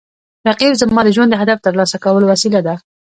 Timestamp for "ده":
2.67-2.75